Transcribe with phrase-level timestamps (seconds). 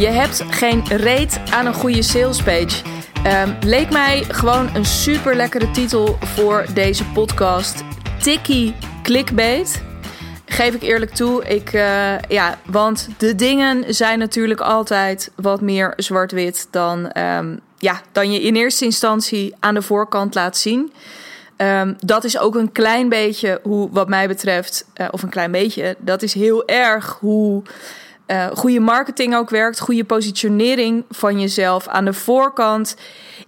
[0.00, 2.82] Je hebt geen reet aan een goede salespage.
[3.26, 7.84] Um, leek mij gewoon een super lekkere titel voor deze podcast.
[8.22, 9.82] Tikkie clickbait.
[10.46, 11.44] Geef ik eerlijk toe.
[11.44, 18.00] Ik, uh, ja, want de dingen zijn natuurlijk altijd wat meer zwart-wit dan, um, ja,
[18.12, 20.92] dan je in eerste instantie aan de voorkant laat zien.
[21.56, 25.50] Um, dat is ook een klein beetje hoe, wat mij betreft, uh, of een klein
[25.50, 27.62] beetje, dat is heel erg hoe
[28.30, 32.96] uh, goede marketing ook werkt, goede positionering van jezelf aan de voorkant,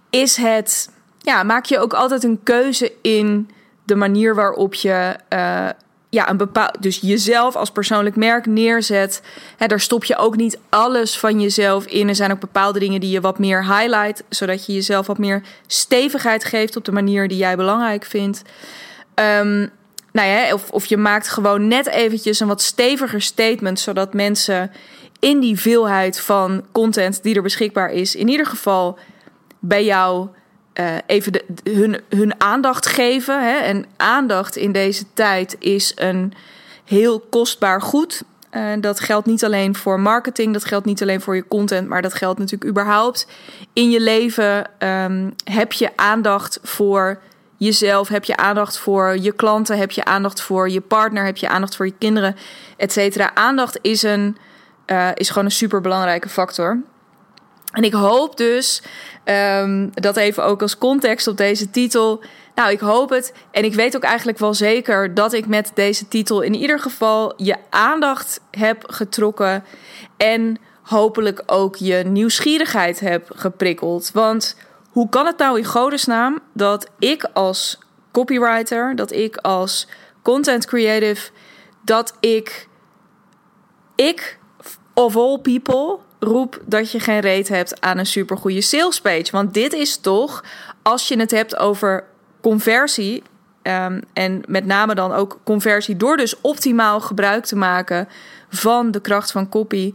[0.09, 3.49] is het, ja, maak je ook altijd een keuze in
[3.83, 5.69] de manier waarop je uh,
[6.09, 9.21] ja, een bepaald, dus jezelf als persoonlijk merk neerzet.
[9.57, 12.07] Hè, daar stop je ook niet alles van jezelf in.
[12.07, 15.43] Er zijn ook bepaalde dingen die je wat meer highlight, zodat je jezelf wat meer
[15.67, 18.41] stevigheid geeft op de manier die jij belangrijk vindt.
[19.39, 19.71] Um,
[20.13, 24.71] nou ja, of, of je maakt gewoon net eventjes een wat steviger statement, zodat mensen
[25.19, 28.99] in die veelheid van content die er beschikbaar is, in ieder geval
[29.59, 30.27] bij jou
[30.73, 33.43] uh, even hun, hun aandacht geven.
[33.43, 33.57] Hè?
[33.57, 36.33] En aandacht in deze tijd is een
[36.85, 38.23] heel kostbaar goed.
[38.51, 42.01] Uh, dat geldt niet alleen voor marketing, dat geldt niet alleen voor je content, maar
[42.01, 43.27] dat geldt natuurlijk überhaupt.
[43.73, 47.19] In je leven um, heb je aandacht voor
[47.63, 51.47] jezelf, heb je aandacht voor je klanten, heb je aandacht voor je partner, heb je
[51.47, 52.35] aandacht voor je kinderen,
[52.77, 53.35] et cetera.
[53.35, 54.37] Aandacht is, een,
[54.87, 56.81] uh, is gewoon een super belangrijke factor.
[57.71, 58.81] En ik hoop dus,
[59.25, 62.23] um, dat even ook als context op deze titel.
[62.55, 63.33] Nou, ik hoop het.
[63.51, 67.33] En ik weet ook eigenlijk wel zeker dat ik met deze titel in ieder geval
[67.37, 69.63] je aandacht heb getrokken.
[70.17, 74.11] En hopelijk ook je nieuwsgierigheid heb geprikkeld.
[74.13, 74.57] Want
[74.93, 77.79] hoe kan het nou in godesnaam dat ik als
[78.11, 79.87] copywriter, dat ik als
[80.21, 81.31] content creative,
[81.81, 82.67] dat ik,
[83.95, 84.39] ik
[84.93, 89.31] of all people roep dat je geen reet hebt aan een supergoeie sales page.
[89.31, 90.43] Want dit is toch,
[90.81, 92.03] als je het hebt over
[92.41, 93.23] conversie,
[93.63, 98.07] um, en met name dan ook conversie door dus optimaal gebruik te maken
[98.49, 99.93] van de kracht van copy.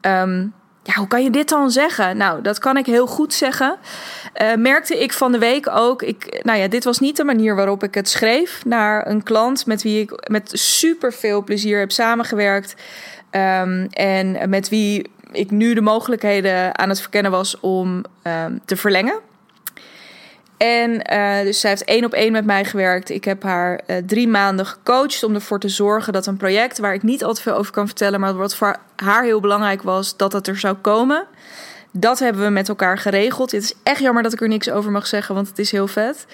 [0.00, 2.16] Um, ja, hoe kan je dit dan zeggen?
[2.16, 3.76] Nou, dat kan ik heel goed zeggen.
[4.42, 6.02] Uh, merkte ik van de week ook.
[6.02, 9.66] Ik, nou ja, dit was niet de manier waarop ik het schreef naar een klant
[9.66, 12.74] met wie ik met super veel plezier heb samengewerkt.
[13.30, 18.76] Um, en met wie ik nu de mogelijkheden aan het verkennen was om um, te
[18.76, 19.20] verlengen.
[20.58, 23.10] En uh, dus zij heeft één op één met mij gewerkt.
[23.10, 26.94] Ik heb haar uh, drie maanden gecoacht om ervoor te zorgen dat een project waar
[26.94, 30.16] ik niet al te veel over kan vertellen, maar wat voor haar heel belangrijk was,
[30.16, 31.26] dat dat er zou komen.
[31.92, 33.50] Dat hebben we met elkaar geregeld.
[33.50, 35.86] Het is echt jammer dat ik er niks over mag zeggen, want het is heel
[35.86, 36.26] vet.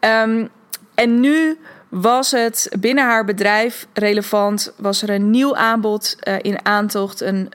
[0.00, 0.48] Um,
[0.94, 1.58] en nu
[1.88, 4.72] was het binnen haar bedrijf relevant.
[4.76, 7.52] Was er een nieuw aanbod uh, in aantocht, een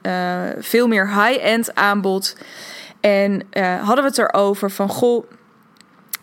[0.59, 2.35] veel meer high-end aanbod.
[2.99, 3.41] En
[3.81, 5.25] hadden we het erover van goh.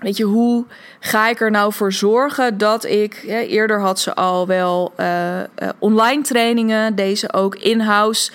[0.03, 0.65] Weet je, hoe
[1.01, 3.23] ga ik er nou voor zorgen dat ik.
[3.27, 4.95] Eerder had ze al wel
[5.79, 8.33] online trainingen, deze ook in-house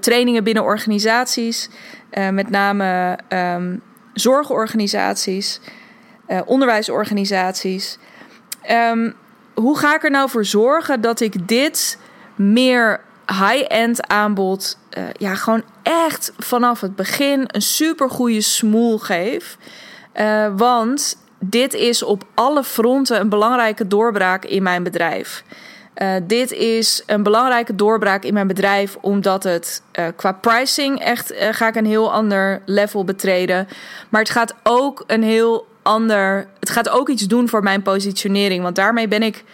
[0.00, 1.68] trainingen binnen organisaties.
[2.30, 3.82] met name um,
[4.14, 5.60] zorgorganisaties,
[6.44, 7.98] onderwijsorganisaties.
[8.70, 9.14] Um,
[9.54, 11.98] hoe ga ik er nou voor zorgen dat ik dit
[12.34, 14.78] meer high-end aanbod,
[15.18, 19.58] ja, gewoon echt vanaf het begin een super goede smoel geef?
[20.20, 25.44] Uh, want dit is op alle fronten een belangrijke doorbraak in mijn bedrijf.
[25.96, 31.34] Uh, dit is een belangrijke doorbraak in mijn bedrijf, omdat het uh, qua pricing echt
[31.50, 33.68] ga ik een heel ander level betreden.
[34.08, 36.46] Maar het gaat ook een heel ander.
[36.60, 38.62] Het gaat ook iets doen voor mijn positionering.
[38.62, 39.44] Want daarmee ben ik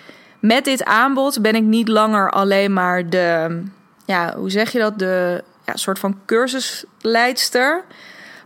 [0.43, 3.63] met dit aanbod ben ik niet langer alleen maar de.
[4.05, 4.99] Ja, hoe zeg je dat?
[4.99, 7.85] De ja, soort van cursusleidster.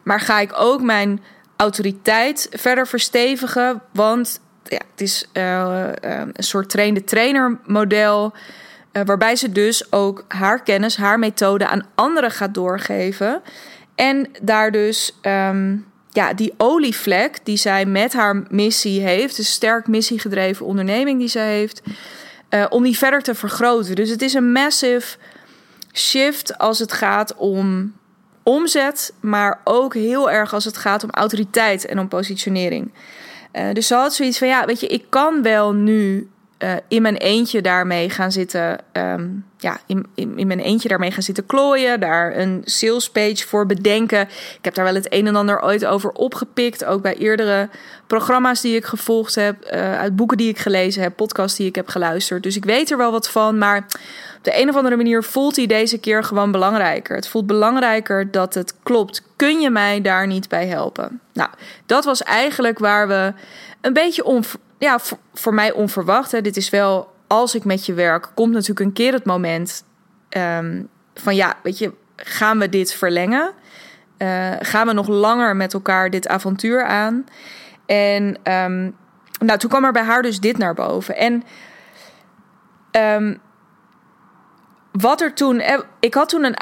[0.03, 1.21] Maar ga ik ook mijn
[1.57, 3.83] autoriteit verder verstevigen.
[3.93, 8.33] Want ja, het is uh, een soort trainde trainer model.
[8.93, 13.43] Uh, waarbij ze dus ook haar kennis, haar methode aan anderen gaat doorgeven.
[13.95, 19.87] En daar dus um, ja, die olievlek die zij met haar missie heeft, dus sterk
[19.87, 21.83] missiegedreven onderneming die zij heeft,
[22.69, 23.95] om die verder te vergroten.
[23.95, 25.17] Dus het is een massive
[25.93, 27.95] shift als het gaat om
[28.49, 32.93] omzet, maar ook heel erg als het gaat om autoriteit en om positionering.
[33.53, 36.29] Uh, dus ze had zoiets van, ja, weet je, ik kan wel nu
[36.59, 38.79] uh, in mijn eentje daarmee gaan zitten.
[38.93, 42.01] Um, ja, in, in, in, mijn eentje daarmee gaan zitten klooien.
[42.01, 44.21] Daar een sales page voor bedenken.
[44.21, 46.85] Ik heb daar wel het een en ander ooit over opgepikt.
[46.85, 47.69] Ook bij eerdere
[48.07, 49.57] programma's die ik gevolgd heb.
[49.65, 51.17] Uh, uit boeken die ik gelezen heb.
[51.17, 52.43] Podcasts die ik heb geluisterd.
[52.43, 53.59] Dus ik weet er wel wat van.
[53.59, 53.87] Maar
[54.47, 57.17] de een of andere manier voelt hij deze keer gewoon belangrijker.
[57.17, 59.23] Het voelt belangrijker dat het klopt.
[59.37, 61.21] Kun je mij daar niet bij helpen?
[61.33, 61.51] Nou,
[61.87, 63.33] dat was eigenlijk waar we
[63.81, 64.43] een beetje
[64.79, 64.99] ja,
[65.35, 66.33] voor, mij onverwacht.
[66.33, 66.41] Hè.
[66.41, 69.85] Dit is wel, als ik met je werk, komt natuurlijk een keer het moment
[70.29, 70.83] ehm,
[71.15, 73.53] van ja, weet je, gaan we dit verlengen?
[74.19, 77.27] Uh, gaan we nog langer met elkaar dit avontuur aan?
[77.87, 78.97] En um,
[79.39, 81.17] nou, toen kwam er bij haar dus dit naar boven.
[81.17, 81.43] En
[83.23, 83.41] um,
[85.01, 85.61] wat er toen.
[85.61, 86.57] Eh, ik had toen een.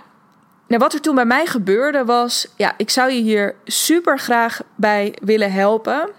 [0.69, 2.49] Nou, wat er toen bij mij gebeurde was.
[2.57, 6.11] Ja, ik zou je hier super graag bij willen helpen.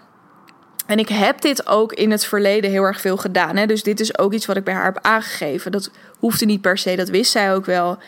[0.86, 3.56] En ik heb dit ook in het verleden heel erg veel gedaan.
[3.56, 3.66] Hè?
[3.66, 5.72] Dus dit is ook iets wat ik bij haar heb aangegeven.
[5.72, 7.98] Dat hoefde niet per se, dat wist zij ook wel.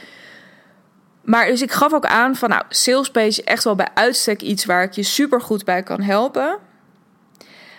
[1.23, 4.65] Maar dus ik gaf ook aan van, nou, salespage is echt wel bij uitstek iets
[4.65, 6.59] waar ik je super goed bij kan helpen.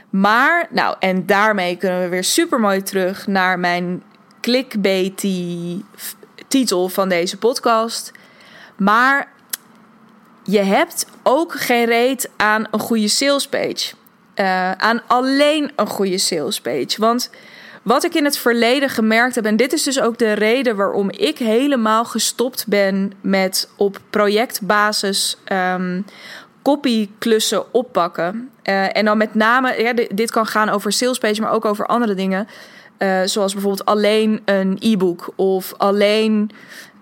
[0.10, 4.04] Maar, nou, en daarmee kunnen we weer super mooi terug naar mijn
[4.42, 5.82] clickbaity
[6.50, 8.12] titel van deze podcast.
[8.78, 9.32] Maar
[10.44, 13.94] je hebt ook geen reet aan een goede salespage.
[14.36, 16.96] Uh, aan alleen een goede salespage.
[16.98, 17.30] Want
[17.84, 21.10] wat ik in het verleden gemerkt heb, en dit is dus ook de reden waarom
[21.10, 26.06] ik helemaal gestopt ben met op projectbasis um,
[26.64, 28.50] copyklussen oppakken.
[28.64, 32.14] Uh, en dan met name, ja, dit kan gaan over salespage, maar ook over andere
[32.14, 32.48] dingen.
[33.00, 36.52] Uh, zoals bijvoorbeeld alleen een e-book of alleen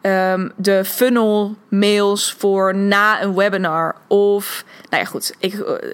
[0.01, 3.95] um, de funnel mails voor na een webinar.
[4.07, 5.51] Of, nou ja, goed, ik,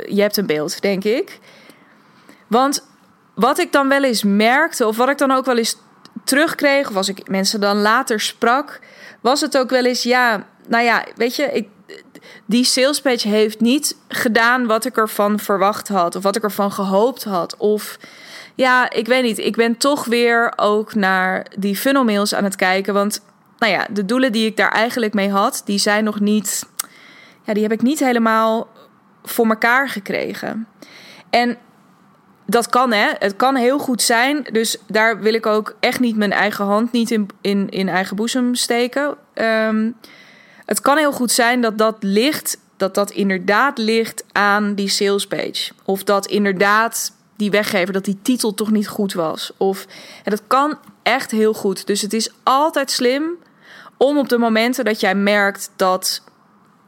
[0.07, 1.39] je hebt een beeld, denk ik.
[2.47, 2.87] Want
[3.33, 5.77] wat ik dan wel eens merkte, of wat ik dan ook wel eens
[6.23, 8.79] terugkreeg, of als ik mensen dan later sprak,
[9.21, 11.67] was het ook wel eens, ja, nou ja, weet je, ik,
[12.45, 17.23] die salespage heeft niet gedaan wat ik ervan verwacht had, of wat ik ervan gehoopt
[17.23, 17.57] had.
[17.57, 17.97] Of
[18.55, 22.55] ja, ik weet niet, ik ben toch weer ook naar die funnel mails aan het
[22.55, 23.21] kijken, want
[23.57, 26.65] nou ja, de doelen die ik daar eigenlijk mee had, die zijn nog niet,
[27.43, 28.67] ja, die heb ik niet helemaal
[29.23, 30.67] voor elkaar gekregen.
[31.29, 31.57] En
[32.45, 33.09] dat kan, hè.
[33.19, 34.47] Het kan heel goed zijn.
[34.51, 38.15] Dus daar wil ik ook echt niet mijn eigen hand niet in, in, in eigen
[38.15, 39.15] boezem steken.
[39.33, 39.91] Ehm,
[40.65, 45.71] het kan heel goed zijn dat dat ligt, dat dat inderdaad ligt aan die salespage.
[45.85, 49.51] Of dat inderdaad die weggever, dat die titel toch niet goed was.
[49.57, 49.85] Of
[50.23, 51.87] en dat kan echt heel goed.
[51.87, 53.23] Dus het is altijd slim
[53.97, 56.23] om op de momenten dat jij merkt dat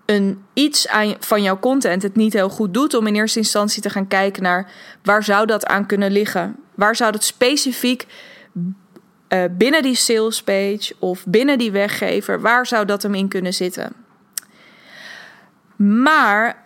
[0.06, 3.82] een iets aan, van jouw content het niet heel goed doet, om in eerste instantie
[3.82, 4.72] te gaan kijken naar
[5.04, 6.56] waar zou dat aan kunnen liggen?
[6.76, 8.06] Waar zou dat specifiek
[9.30, 13.54] uh, binnen die sales page of binnen die weggever, waar zou dat hem in kunnen
[13.54, 13.94] zitten?
[15.76, 16.65] Maar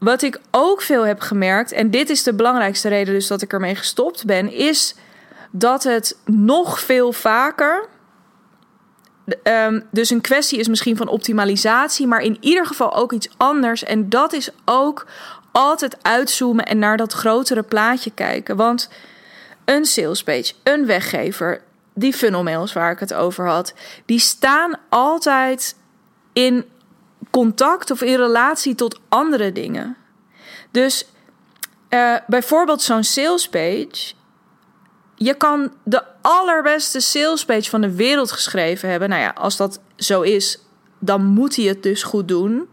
[0.00, 3.52] wat ik ook veel heb gemerkt, en dit is de belangrijkste reden dus dat ik
[3.52, 4.94] ermee gestopt ben, is
[5.50, 7.88] dat het nog veel vaker
[9.42, 13.84] Um, dus een kwestie is misschien van optimalisatie, maar in ieder geval ook iets anders.
[13.84, 15.06] En dat is ook
[15.52, 18.56] altijd uitzoomen en naar dat grotere plaatje kijken.
[18.56, 18.90] Want
[19.64, 21.62] een salespage, een weggever,
[21.94, 23.74] die funnel mails waar ik het over had,
[24.04, 25.76] die staan altijd
[26.32, 26.64] in
[27.30, 29.96] contact of in relatie tot andere dingen.
[30.70, 31.06] Dus
[31.90, 34.14] uh, bijvoorbeeld zo'n salespage
[35.22, 39.08] je kan de allerbeste salespage van de wereld geschreven hebben.
[39.08, 40.58] Nou ja, als dat zo is,
[40.98, 42.68] dan moet hij het dus goed doen.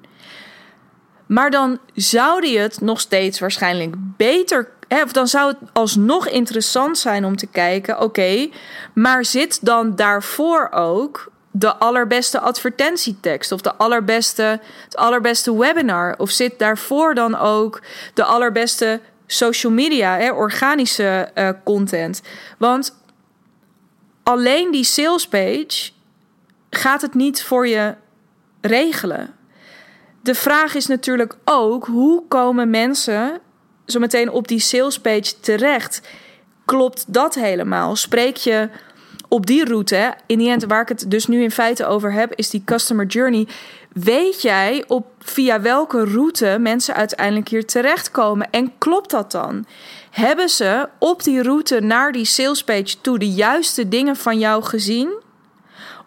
[1.25, 4.69] Maar dan zou hij het nog steeds waarschijnlijk beter.
[4.87, 8.49] Hè, of dan zou het alsnog interessant zijn om te kijken: oké,
[8.93, 16.15] maar zit dan daarvoor ook de allerbeste advertentietekst of de allerbeste, het allerbeste webinar?
[16.17, 17.81] Of zit daarvoor dan ook
[18.13, 22.21] de allerbeste social media, hè, organische uh, content.
[22.57, 22.95] Want
[24.23, 25.91] alleen die sales page
[26.69, 27.95] gaat het niet voor je
[28.61, 29.35] regelen.
[30.21, 33.39] De vraag is natuurlijk ook hoe komen mensen
[33.85, 36.01] zo meteen op die sales page terecht?
[36.65, 37.95] Klopt dat helemaal?
[37.95, 38.69] Spreek je
[39.27, 42.33] op die route, in die end waar ik het dus nu in feite over heb,
[42.35, 43.47] is die customer journey.
[43.91, 48.49] Weet jij op via welke route mensen uiteindelijk hier terechtkomen?
[48.51, 49.65] En klopt dat dan?
[50.11, 55.21] Hebben ze op die route naar die salespage toe de juiste dingen van jou gezien?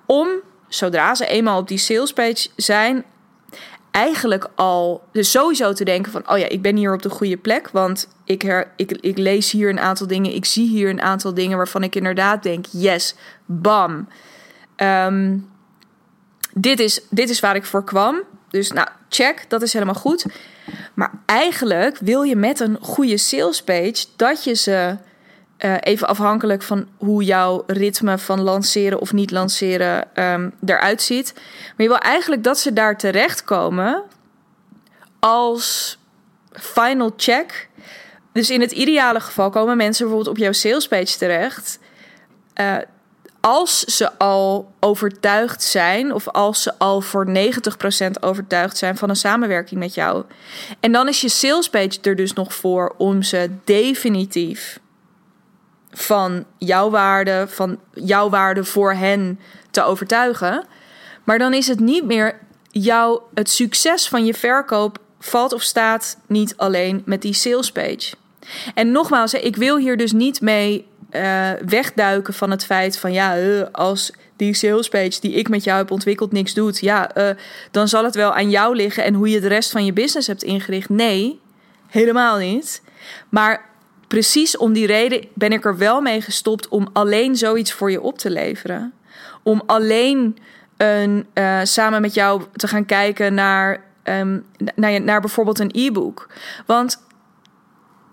[0.07, 0.29] Om,
[0.69, 3.05] zodra ze eenmaal op die salespage zijn,
[3.91, 6.31] eigenlijk al dus sowieso te denken van...
[6.31, 9.69] oh ja, ik ben hier op de goede plek, want ik, ik, ik lees hier
[9.69, 10.35] een aantal dingen...
[10.35, 12.67] ik zie hier een aantal dingen waarvan ik inderdaad denk...
[12.71, 14.09] yes, bam.
[14.77, 15.51] Um,
[16.55, 18.23] dit is, dit is waar ik voor kwam.
[18.49, 20.27] Dus nou, check, dat is helemaal goed.
[20.95, 24.97] Maar eigenlijk wil je met een goede sales page dat je ze
[25.59, 31.33] uh, even afhankelijk van hoe jouw ritme van lanceren of niet lanceren um, eruit ziet.
[31.35, 34.03] Maar je wil eigenlijk dat ze daar terechtkomen
[35.19, 35.99] als
[36.53, 37.69] final check.
[38.41, 41.79] Dus in het ideale geval komen mensen bijvoorbeeld op jouw salespage terecht.
[42.61, 42.77] Uh,
[43.41, 47.31] als ze al overtuigd zijn, of als ze al voor 90%
[48.21, 50.25] overtuigd zijn van een samenwerking met jou.
[50.81, 54.79] En dan is je salespage er dus nog voor om ze definitief
[55.91, 60.67] van jouw waarde, van jouw waarde voor hen te overtuigen.
[61.25, 62.39] Maar dan is het niet meer
[62.71, 68.19] jouw, het succes van je verkoop valt of staat niet alleen met die salespage.
[68.75, 73.39] En nogmaals, ik wil hier dus niet mee uh, wegduiken van het feit van ja,
[73.39, 77.31] uh, als die salespage die ik met jou heb ontwikkeld niks doet, ja, uh,
[77.71, 80.27] dan zal het wel aan jou liggen en hoe je de rest van je business
[80.27, 80.89] hebt ingericht.
[80.89, 81.41] Nee,
[81.87, 82.83] helemaal niet.
[83.29, 83.69] Maar
[84.09, 88.01] precies om die reden ben ik er wel mee gestopt om alleen zoiets voor je
[88.01, 88.93] op te leveren.
[89.43, 90.39] Om alleen
[90.77, 91.27] een,
[91.63, 96.29] samen met jou te gaan kijken naar, um, naar, naar bijvoorbeeld een e-book.
[96.67, 96.99] Want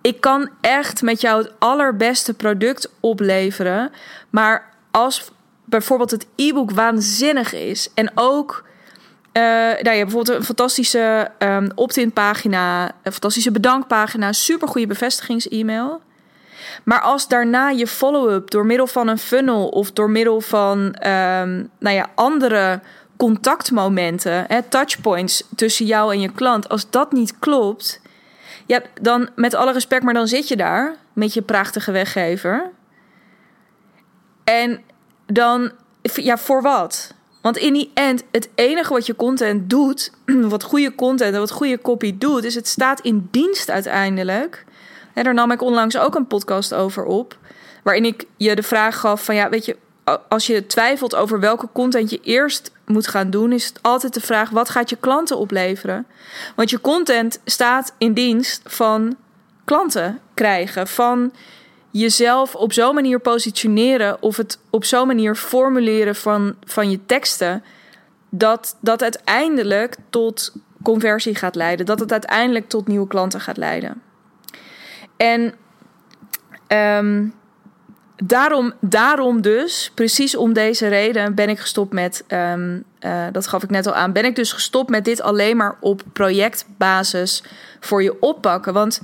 [0.07, 3.91] ik kan echt met jou het allerbeste product opleveren.
[4.29, 5.31] Maar als
[5.65, 8.65] bijvoorbeeld het e-book waanzinnig is en ook.
[9.33, 9.43] Uh,
[9.81, 16.01] nou ja, bijvoorbeeld een fantastische um, opt-in pagina, een fantastische bedankpagina, super goede bevestigings-e-mail.
[16.83, 21.69] Maar als daarna je follow-up door middel van een funnel of door middel van um,
[21.79, 22.79] nou ja, andere
[23.17, 28.01] contactmomenten, touchpoints tussen jou en je klant, als dat niet klopt,
[28.67, 32.69] ja, dan met alle respect, maar dan zit je daar met je prachtige weggever.
[34.43, 34.81] En
[35.25, 35.71] dan,
[36.01, 37.13] ja, voor wat?
[37.41, 40.11] Want in die end, het enige wat je content doet,
[40.53, 44.65] wat goede content en wat goede copy doet, is het staat in dienst uiteindelijk.
[45.13, 47.37] En daar nam ik onlangs ook een podcast over op,
[47.83, 49.77] waarin ik je de vraag gaf van ja, weet je,
[50.29, 54.21] als je twijfelt over welke content je eerst moet gaan doen, is het altijd de
[54.21, 56.05] vraag: wat gaat je klanten opleveren?
[56.55, 59.15] Want je content staat in dienst van
[59.65, 61.33] klanten krijgen, van
[61.91, 67.63] jezelf op zo'n manier positioneren of het op zo'n manier formuleren van, van je teksten,
[68.29, 74.01] dat dat uiteindelijk tot conversie gaat leiden, dat het uiteindelijk tot nieuwe klanten gaat leiden.
[75.17, 75.53] En
[76.67, 77.33] um,
[78.23, 83.63] daarom, daarom dus, precies om deze reden, ben ik gestopt met, um, uh, dat gaf
[83.63, 87.43] ik net al aan, ben ik dus gestopt met dit alleen maar op projectbasis
[87.79, 88.73] voor je oppakken.
[88.73, 89.01] Want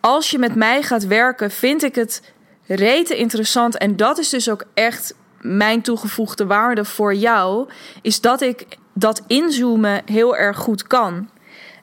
[0.00, 2.32] als je met mij gaat werken, vind ik het
[2.66, 3.78] rete interessant.
[3.78, 7.68] En dat is dus ook echt mijn toegevoegde waarde voor jou,
[8.02, 11.28] is dat ik dat inzoomen heel erg goed kan.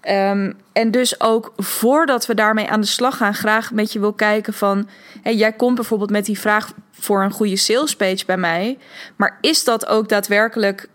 [0.10, 4.14] Um, en dus ook voordat we daarmee aan de slag gaan, graag met je wil
[4.14, 4.90] kijken van...
[5.24, 8.78] Jij komt bijvoorbeeld met die vraag voor een goede salespage bij mij.
[9.16, 10.90] Maar is dat ook daadwerkelijk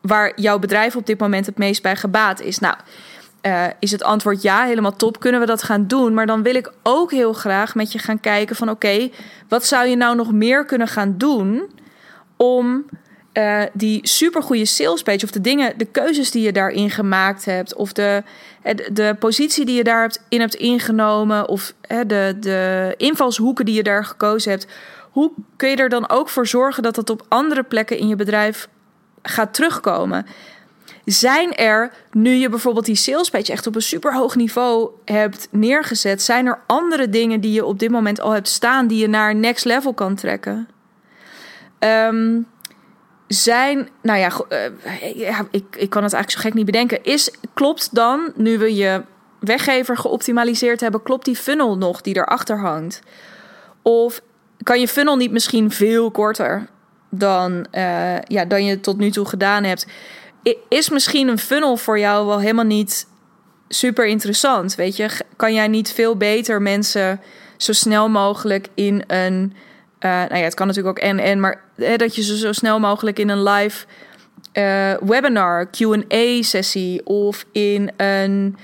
[0.00, 2.58] waar jouw bedrijf op dit moment het meest bij gebaat is?
[2.58, 2.76] Nou,
[3.42, 5.20] uh, is het antwoord ja, helemaal top.
[5.20, 6.14] Kunnen we dat gaan doen?
[6.14, 8.70] Maar dan wil ik ook heel graag met je gaan kijken van...
[8.70, 9.10] oké,
[9.48, 11.70] wat zou je nou nog meer kunnen gaan doen
[12.36, 12.84] om
[13.32, 17.92] uh, die supergoeie salespage of de dingen, de keuzes die je daarin gemaakt hebt, of
[17.92, 18.22] de,
[18.92, 21.74] de positie die je daar hebt, in ingenomen, of
[22.06, 24.66] de, de invalshoeken die je daar gekozen hebt,
[25.10, 28.16] hoe kun je er dan ook voor zorgen dat dat op andere plekken in je
[28.16, 28.68] bedrijf
[29.22, 30.26] gaat terugkomen?
[31.04, 36.22] Zijn er, nu je bijvoorbeeld die salespage echt op een super hoog niveau hebt neergezet,
[36.22, 39.34] zijn er andere dingen die je op dit moment al hebt staan die je naar
[39.34, 40.68] next level kan trekken?
[41.78, 42.46] Um,
[43.32, 47.04] zijn, nou ja, uh, ja ik, ik kan het eigenlijk zo gek niet bedenken.
[47.04, 49.02] Is, klopt dan, nu we je
[49.40, 53.00] weggever geoptimaliseerd hebben, klopt die funnel nog die erachter hangt?
[53.82, 54.20] Of
[54.62, 56.68] kan je funnel niet misschien veel korter
[57.10, 59.86] dan, uh, ja, dan je tot nu toe gedaan hebt?
[60.68, 63.06] Is misschien een funnel voor jou wel helemaal niet
[63.68, 64.74] super interessant?
[64.74, 67.20] Weet je, kan jij niet veel beter mensen
[67.56, 69.54] zo snel mogelijk in een
[70.04, 71.60] uh, nou ja, het kan natuurlijk ook en en, maar
[71.96, 73.86] dat je ze zo snel mogelijk in een live
[74.52, 78.56] uh, webinar, QA sessie of in een,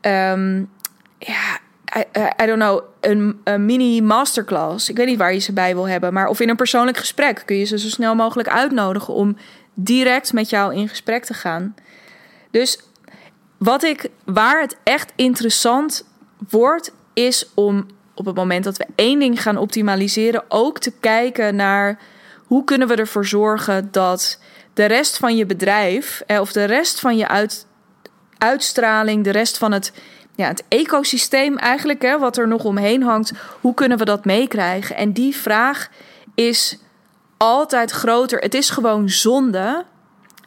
[0.00, 0.70] um,
[1.18, 1.58] ja,
[1.96, 2.04] I,
[2.42, 4.88] I, don't know, een, een, mini masterclass.
[4.88, 7.42] Ik weet niet waar je ze bij wil hebben, maar of in een persoonlijk gesprek
[7.44, 9.36] kun je ze zo snel mogelijk uitnodigen om
[9.74, 11.74] direct met jou in gesprek te gaan.
[12.50, 12.80] Dus
[13.56, 16.04] wat ik, waar het echt interessant
[16.48, 17.86] wordt, is om
[18.18, 21.98] op het moment dat we één ding gaan optimaliseren, ook te kijken naar
[22.44, 24.40] hoe kunnen we ervoor zorgen dat
[24.74, 27.66] de rest van je bedrijf eh, of de rest van je uit,
[28.38, 29.92] uitstraling, de rest van het
[30.34, 34.96] ja, het ecosysteem eigenlijk, hè, wat er nog omheen hangt, hoe kunnen we dat meekrijgen?
[34.96, 35.88] En die vraag
[36.34, 36.78] is
[37.36, 38.38] altijd groter.
[38.38, 39.84] Het is gewoon zonde.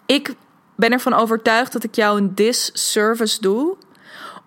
[0.05, 0.33] Ik
[0.75, 3.77] ben ervan overtuigd dat ik jou een disservice doe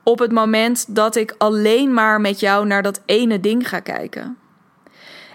[0.04, 4.36] op het moment dat ik alleen maar met jou naar dat ene ding ga kijken.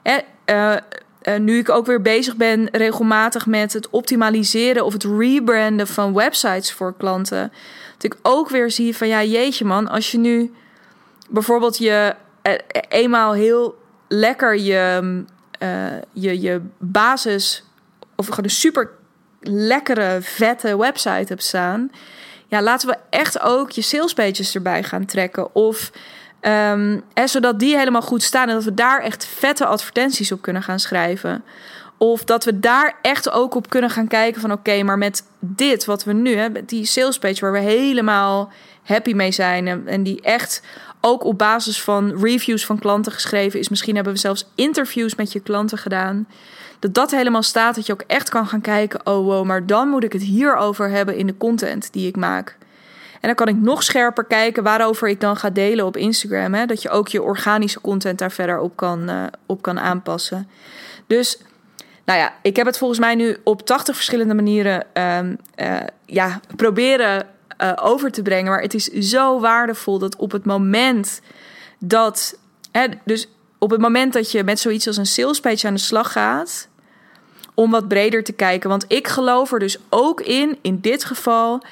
[0.03, 5.87] Eh, eh, nu ik ook weer bezig ben regelmatig met het optimaliseren of het rebranden
[5.87, 7.51] van websites voor klanten.
[7.93, 10.53] Dat ik ook weer zie van ja, jeetje man, als je nu
[11.29, 12.53] bijvoorbeeld je uh,
[12.89, 15.23] eenmaal heel lekker je,
[16.13, 17.63] je, je basis
[18.15, 18.89] of een super
[19.41, 21.91] lekkere, vette website hebt staan.
[22.49, 25.55] Ja, laten we echt ook je sales pages erbij gaan trekken.
[25.55, 25.91] Of
[26.39, 30.63] en zodat die helemaal goed staan en dat we daar echt vette advertenties op kunnen
[30.63, 31.43] gaan schrijven.
[31.97, 35.85] Of dat we daar echt ook op kunnen gaan kijken van oké, maar met dit
[35.85, 38.51] wat we nu hebben, die sales page waar we helemaal
[38.83, 40.61] happy mee zijn en, die echt
[41.01, 43.69] ook op basis van reviews van klanten geschreven is.
[43.69, 46.27] Misschien hebben we zelfs interviews met je klanten gedaan.
[46.79, 49.87] Dat dat helemaal staat, dat je ook echt kan gaan kijken, oh wow, maar dan
[49.87, 52.57] moet ik het hierover hebben in de content die ik maak.
[53.21, 56.53] En dan kan ik nog scherper kijken waarover ik dan ga delen op Instagram.
[56.53, 56.65] Hè?
[56.65, 60.49] Dat je ook je organische content daar verder op kan, uh, op kan aanpassen.
[61.07, 61.39] Dus
[62.05, 66.39] nou ja, ik heb het volgens mij nu op 80 verschillende manieren um, uh, ja,
[66.55, 67.27] proberen
[67.61, 68.51] uh, over te brengen.
[68.51, 71.21] Maar het is zo waardevol dat op het moment
[71.79, 72.37] dat.
[72.71, 73.27] Hè, dus
[73.59, 76.67] op het moment dat je met zoiets als een sales page aan de slag gaat.
[77.53, 78.69] Om wat breder te kijken.
[78.69, 81.63] Want ik geloof er dus ook in, in dit geval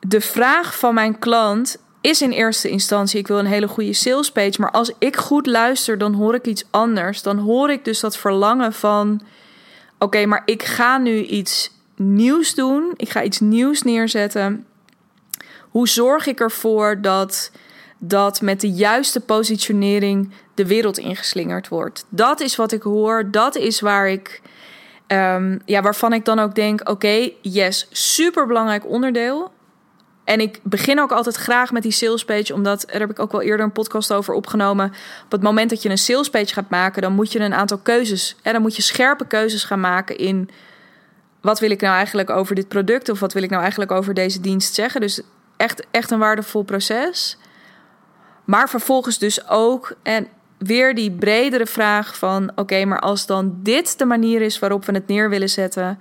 [0.00, 4.32] de vraag van mijn klant is in eerste instantie: ik wil een hele goede sales
[4.32, 4.60] page.
[4.60, 7.22] Maar als ik goed luister, dan hoor ik iets anders.
[7.22, 9.20] Dan hoor ik dus dat verlangen van:
[9.98, 12.92] oké, maar ik ga nu iets nieuws doen.
[12.96, 14.66] Ik ga iets nieuws neerzetten.
[15.70, 17.50] Hoe zorg ik ervoor dat
[17.98, 22.04] dat met de juiste positionering de wereld ingeslingerd wordt?
[22.08, 23.30] Dat is wat ik hoor.
[23.30, 24.40] Dat is waar ik.
[25.06, 29.52] Um, ja, waarvan ik dan ook denk: oké, yes, super belangrijk onderdeel.
[30.24, 33.32] En ik begin ook altijd graag met die sales page, omdat daar heb ik ook
[33.32, 34.92] wel eerder een podcast over opgenomen.
[35.24, 37.78] Op het moment dat je een sales page gaat maken, dan moet je een aantal
[37.78, 38.36] keuzes.
[38.42, 40.50] Hè, dan moet je scherpe keuzes gaan maken in
[41.40, 44.14] wat wil ik nou eigenlijk over dit product of wat wil ik nou eigenlijk over
[44.14, 45.00] deze dienst zeggen.
[45.00, 45.20] Dus
[45.56, 47.38] echt, echt een waardevol proces.
[48.48, 53.98] Maar vervolgens dus ook en weer die bredere vraag van oké, maar als dan dit
[53.98, 56.00] de manier is waarop we het neer willen zetten,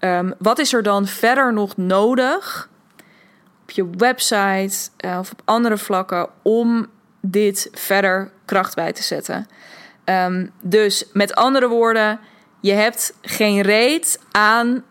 [0.00, 2.68] um, wat is er dan verder nog nodig?
[3.66, 6.86] je website uh, of op andere vlakken om
[7.20, 9.46] dit verder kracht bij te zetten.
[10.04, 12.20] Um, dus met andere woorden,
[12.60, 14.84] je hebt geen reet aan,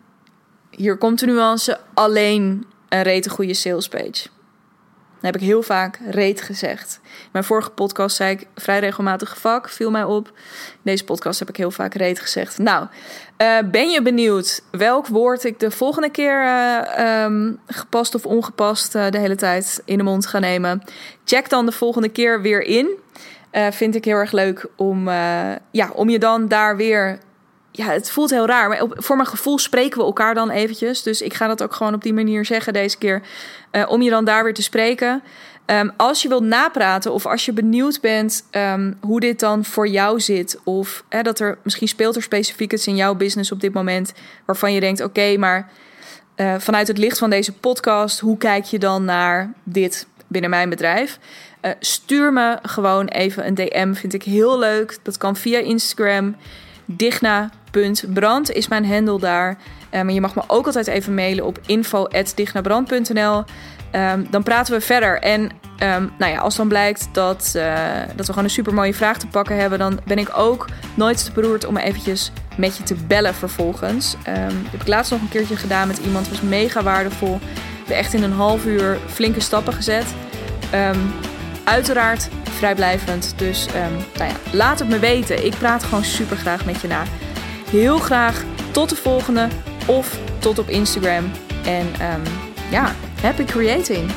[0.70, 4.28] hier komt de nuance, alleen een rete goede salespage
[5.20, 7.00] heb ik heel vaak reet gezegd.
[7.02, 10.26] In mijn vorige podcast zei ik vrij regelmatig vak, viel mij op.
[10.26, 12.58] In deze podcast heb ik heel vaak reet gezegd.
[12.58, 12.86] Nou,
[13.38, 18.94] uh, ben je benieuwd welk woord ik de volgende keer uh, um, gepast of ongepast
[18.94, 20.82] uh, de hele tijd in de mond ga nemen?
[21.24, 22.88] Check dan de volgende keer weer in.
[23.70, 25.08] vind ik heel erg leuk om,
[25.70, 27.18] ja, om je dan daar weer
[27.70, 28.68] ja, het voelt heel raar.
[28.68, 31.02] Maar voor mijn gevoel spreken we elkaar dan eventjes.
[31.02, 33.22] Dus ik ga dat ook gewoon op die manier zeggen deze keer.
[33.72, 35.22] Uh, om je dan daar weer te spreken.
[35.66, 39.88] Um, als je wilt napraten of als je benieuwd bent um, hoe dit dan voor
[39.88, 40.60] jou zit.
[40.64, 44.12] Of hè, dat er misschien speelt er specifiek iets in jouw business op dit moment.
[44.44, 45.70] Waarvan je denkt: oké, maar
[46.36, 50.68] uh, vanuit het licht van deze podcast, hoe kijk je dan naar dit binnen mijn
[50.68, 51.18] bedrijf?
[51.62, 53.94] Uh, stuur me gewoon even een DM.
[53.94, 54.98] Vind ik heel leuk.
[55.02, 56.36] Dat kan via Instagram.
[56.96, 59.56] Digna.brand is mijn handle daar.
[59.94, 63.36] Um, je mag me ook altijd even mailen op info.dignabrand.nl.
[63.36, 63.44] Um,
[63.90, 65.20] ehm, dan praten we verder.
[65.20, 67.74] En um, nou ja, als dan blijkt dat, uh,
[68.16, 71.24] dat we gewoon een super mooie vraag te pakken hebben, dan ben ik ook nooit
[71.24, 74.16] te beroerd om eventjes met je te bellen vervolgens.
[74.24, 77.38] dat heb ik laatst nog een keertje gedaan met iemand, was mega waardevol.
[77.86, 80.06] We echt in een half uur flinke stappen gezet.
[81.70, 83.34] Uiteraard vrijblijvend.
[83.36, 85.44] Dus um, nou laat het me weten.
[85.44, 87.02] Ik praat gewoon super graag met je na.
[87.70, 89.48] Heel graag tot de volgende
[89.86, 91.30] of tot op Instagram.
[91.64, 92.22] En um,
[92.70, 94.10] ja, happy creating!